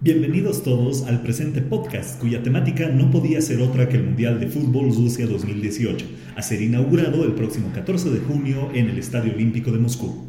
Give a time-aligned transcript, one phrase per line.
[0.00, 4.46] Bienvenidos todos al presente podcast, cuya temática no podía ser otra que el Mundial de
[4.46, 6.06] Fútbol Rusia 2018,
[6.36, 10.28] a ser inaugurado el próximo 14 de junio en el Estadio Olímpico de Moscú.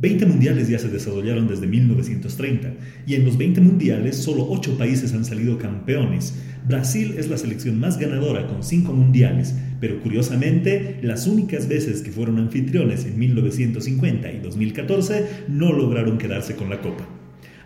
[0.00, 2.74] 20 mundiales ya se desarrollaron desde 1930
[3.06, 6.34] y en los 20 mundiales solo 8 países han salido campeones.
[6.66, 12.10] Brasil es la selección más ganadora con 5 mundiales, pero curiosamente las únicas veces que
[12.10, 17.21] fueron anfitriones en 1950 y 2014 no lograron quedarse con la copa.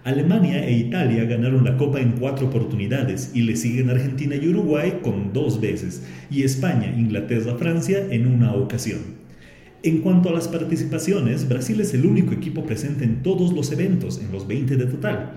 [0.07, 5.01] Alemania e Italia ganaron la Copa en cuatro oportunidades y le siguen Argentina y Uruguay
[5.03, 9.01] con dos veces, y España, Inglaterra, Francia en una ocasión.
[9.83, 14.21] En cuanto a las participaciones, Brasil es el único equipo presente en todos los eventos,
[14.21, 15.33] en los 20 de total.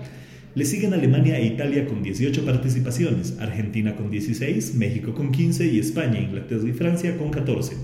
[0.54, 5.80] Le siguen Alemania e Italia con 18 participaciones, Argentina con 16, México con 15 y
[5.80, 7.74] España, Inglaterra y Francia con 14.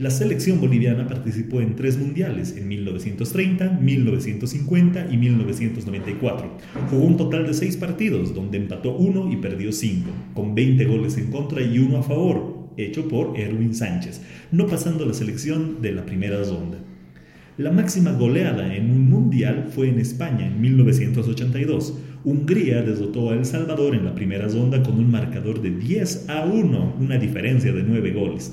[0.00, 6.56] La selección boliviana participó en tres mundiales, en 1930, 1950 y 1994.
[6.88, 11.18] Jugó un total de seis partidos, donde empató uno y perdió cinco, con 20 goles
[11.18, 15.92] en contra y uno a favor, hecho por Erwin Sánchez, no pasando la selección de
[15.92, 16.78] la primera ronda.
[17.58, 21.98] La máxima goleada en un mundial fue en España en 1982.
[22.24, 26.46] Hungría derrotó a El Salvador en la primera ronda con un marcador de 10 a
[26.46, 28.52] 1, una diferencia de 9 goles.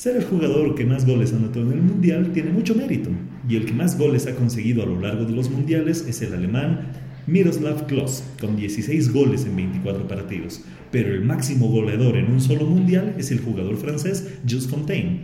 [0.00, 3.10] Ser el jugador que más goles anotó en el Mundial tiene mucho mérito,
[3.46, 6.32] y el que más goles ha conseguido a lo largo de los Mundiales es el
[6.32, 6.92] alemán
[7.26, 12.64] Miroslav Klose, con 16 goles en 24 partidos, pero el máximo goleador en un solo
[12.64, 15.20] Mundial es el jugador francés Jules Fontaine.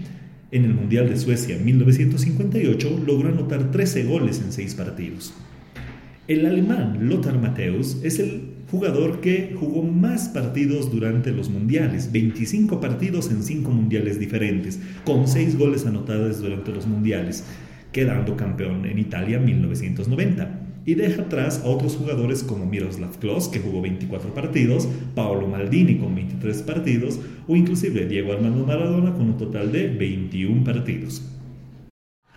[0.51, 5.33] En el Mundial de Suecia 1958 logró anotar 13 goles en 6 partidos.
[6.29, 12.81] El alemán Lothar Matthäus es el jugador que jugó más partidos durante los mundiales, 25
[12.81, 17.45] partidos en 5 mundiales diferentes, con 6 goles anotados durante los mundiales,
[17.93, 20.63] quedando campeón en Italia en 1990.
[20.85, 25.99] Y deja atrás a otros jugadores como Miroslav Klose, que jugó 24 partidos, Paolo Maldini
[25.99, 31.36] con 23 partidos, o inclusive Diego Armando Maradona con un total de 21 partidos.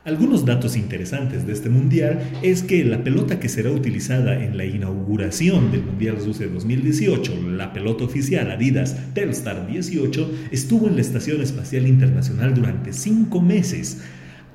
[0.10, 4.66] Algunos datos interesantes de este mundial es que la pelota que será utilizada en la
[4.66, 11.42] inauguración del Mundial Rusia 2018, la pelota oficial Adidas Telstar 18, estuvo en la Estación
[11.42, 14.00] Espacial Internacional durante cinco meses.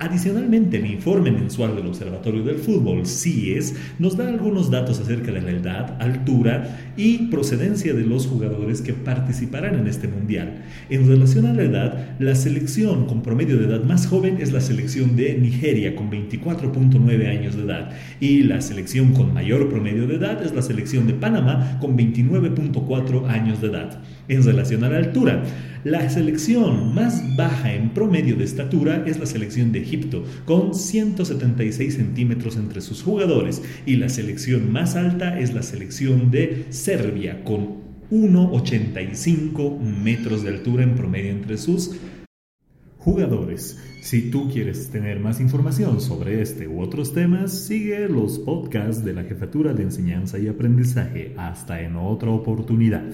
[0.05, 5.41] Adicionalmente, el informe mensual del Observatorio del Fútbol, CIES, nos da algunos datos acerca de
[5.41, 10.63] la edad, altura y procedencia de los jugadores que participarán en este mundial.
[10.91, 14.61] En relación a la edad, la selección con promedio de edad más joven es la
[14.61, 20.17] selección de Nigeria con 24.9 años de edad y la selección con mayor promedio de
[20.17, 24.03] edad es la selección de Panamá con 29.4 años de edad.
[24.29, 25.45] En relación a la altura,
[25.85, 31.95] la selección más baja en promedio de estatura es la selección de Egipto, con 176
[31.95, 37.85] centímetros entre sus jugadores, y la selección más alta es la selección de Serbia, con
[38.11, 41.97] 1,85 metros de altura en promedio entre sus
[42.97, 43.79] jugadores.
[44.01, 49.13] Si tú quieres tener más información sobre este u otros temas, sigue los podcasts de
[49.13, 51.35] la Jefatura de Enseñanza y Aprendizaje.
[51.37, 53.05] Hasta en otra oportunidad.